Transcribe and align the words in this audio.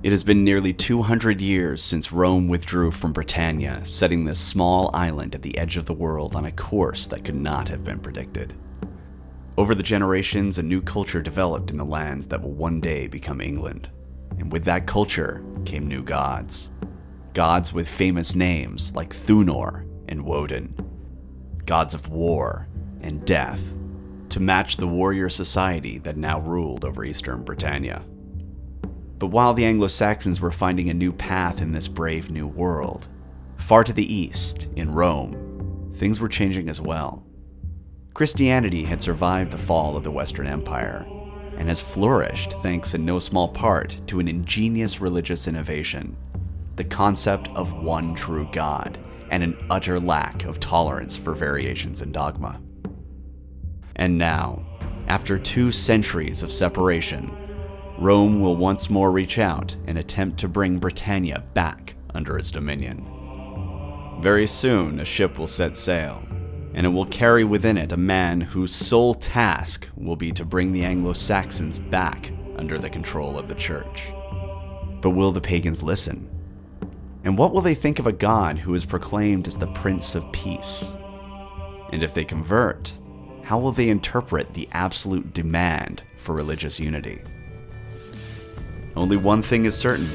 It 0.00 0.12
has 0.12 0.22
been 0.22 0.44
nearly 0.44 0.72
200 0.72 1.40
years 1.40 1.82
since 1.82 2.12
Rome 2.12 2.46
withdrew 2.46 2.92
from 2.92 3.12
Britannia, 3.12 3.84
setting 3.84 4.24
this 4.24 4.38
small 4.38 4.92
island 4.94 5.34
at 5.34 5.42
the 5.42 5.58
edge 5.58 5.76
of 5.76 5.86
the 5.86 5.92
world 5.92 6.36
on 6.36 6.44
a 6.44 6.52
course 6.52 7.08
that 7.08 7.24
could 7.24 7.34
not 7.34 7.66
have 7.66 7.82
been 7.82 7.98
predicted. 7.98 8.54
Over 9.56 9.74
the 9.74 9.82
generations, 9.82 10.56
a 10.56 10.62
new 10.62 10.80
culture 10.80 11.20
developed 11.20 11.72
in 11.72 11.78
the 11.78 11.84
lands 11.84 12.28
that 12.28 12.40
will 12.40 12.52
one 12.52 12.78
day 12.80 13.08
become 13.08 13.40
England. 13.40 13.90
And 14.38 14.52
with 14.52 14.64
that 14.66 14.86
culture 14.86 15.44
came 15.64 15.88
new 15.88 16.04
gods. 16.04 16.70
Gods 17.34 17.72
with 17.72 17.88
famous 17.88 18.36
names 18.36 18.94
like 18.94 19.12
Thunor 19.12 19.84
and 20.08 20.24
Woden. 20.24 20.76
Gods 21.66 21.92
of 21.92 22.08
war 22.08 22.68
and 23.00 23.24
death, 23.26 23.72
to 24.28 24.38
match 24.38 24.76
the 24.76 24.86
warrior 24.86 25.28
society 25.28 25.98
that 25.98 26.16
now 26.16 26.38
ruled 26.38 26.84
over 26.84 27.04
eastern 27.04 27.42
Britannia. 27.42 28.04
But 29.18 29.28
while 29.28 29.52
the 29.52 29.64
Anglo 29.64 29.88
Saxons 29.88 30.40
were 30.40 30.52
finding 30.52 30.88
a 30.88 30.94
new 30.94 31.12
path 31.12 31.60
in 31.60 31.72
this 31.72 31.88
brave 31.88 32.30
new 32.30 32.46
world, 32.46 33.08
far 33.56 33.82
to 33.82 33.92
the 33.92 34.14
east, 34.14 34.68
in 34.76 34.92
Rome, 34.92 35.92
things 35.96 36.20
were 36.20 36.28
changing 36.28 36.68
as 36.68 36.80
well. 36.80 37.24
Christianity 38.14 38.84
had 38.84 39.02
survived 39.02 39.50
the 39.50 39.58
fall 39.58 39.96
of 39.96 40.04
the 40.04 40.10
Western 40.10 40.46
Empire 40.46 41.06
and 41.56 41.68
has 41.68 41.80
flourished 41.80 42.52
thanks 42.62 42.94
in 42.94 43.04
no 43.04 43.18
small 43.18 43.48
part 43.48 44.00
to 44.06 44.20
an 44.20 44.28
ingenious 44.28 45.00
religious 45.00 45.48
innovation 45.48 46.16
the 46.76 46.84
concept 46.84 47.48
of 47.56 47.72
one 47.72 48.14
true 48.14 48.48
God 48.52 49.00
and 49.32 49.42
an 49.42 49.58
utter 49.68 49.98
lack 49.98 50.44
of 50.44 50.60
tolerance 50.60 51.16
for 51.16 51.34
variations 51.34 52.02
in 52.02 52.12
dogma. 52.12 52.60
And 53.96 54.16
now, 54.16 54.64
after 55.08 55.38
two 55.38 55.72
centuries 55.72 56.44
of 56.44 56.52
separation, 56.52 57.36
Rome 57.98 58.40
will 58.40 58.54
once 58.54 58.88
more 58.88 59.10
reach 59.10 59.40
out 59.40 59.74
and 59.88 59.98
attempt 59.98 60.38
to 60.38 60.48
bring 60.48 60.78
Britannia 60.78 61.42
back 61.52 61.96
under 62.14 62.38
its 62.38 62.52
dominion. 62.52 63.04
Very 64.22 64.46
soon, 64.46 65.00
a 65.00 65.04
ship 65.04 65.36
will 65.36 65.48
set 65.48 65.76
sail, 65.76 66.22
and 66.74 66.86
it 66.86 66.90
will 66.90 67.06
carry 67.06 67.42
within 67.42 67.76
it 67.76 67.90
a 67.90 67.96
man 67.96 68.40
whose 68.40 68.72
sole 68.72 69.14
task 69.14 69.88
will 69.96 70.14
be 70.14 70.30
to 70.30 70.44
bring 70.44 70.72
the 70.72 70.84
Anglo 70.84 71.12
Saxons 71.12 71.80
back 71.80 72.30
under 72.56 72.78
the 72.78 72.88
control 72.88 73.36
of 73.36 73.48
the 73.48 73.54
church. 73.56 74.12
But 75.00 75.10
will 75.10 75.32
the 75.32 75.40
pagans 75.40 75.82
listen? 75.82 76.30
And 77.24 77.36
what 77.36 77.52
will 77.52 77.62
they 77.62 77.74
think 77.74 77.98
of 77.98 78.06
a 78.06 78.12
god 78.12 78.58
who 78.58 78.74
is 78.74 78.84
proclaimed 78.84 79.48
as 79.48 79.56
the 79.56 79.66
Prince 79.72 80.14
of 80.14 80.30
Peace? 80.30 80.96
And 81.90 82.04
if 82.04 82.14
they 82.14 82.24
convert, 82.24 82.92
how 83.42 83.58
will 83.58 83.72
they 83.72 83.88
interpret 83.88 84.54
the 84.54 84.68
absolute 84.70 85.34
demand 85.34 86.04
for 86.16 86.36
religious 86.36 86.78
unity? 86.78 87.20
Only 88.96 89.16
one 89.16 89.42
thing 89.42 89.64
is 89.64 89.76
certain 89.76 90.08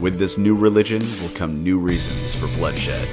with 0.00 0.18
this 0.18 0.38
new 0.38 0.56
religion 0.56 1.00
will 1.22 1.30
come 1.30 1.62
new 1.62 1.78
reasons 1.78 2.34
for 2.34 2.46
bloodshed 2.58 3.08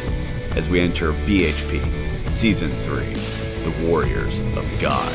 as 0.55 0.69
we 0.69 0.79
enter 0.79 1.13
BHP 1.13 2.27
Season 2.27 2.71
3 2.71 3.13
The 3.63 3.87
Warriors 3.87 4.39
of 4.39 4.65
God. 4.81 5.11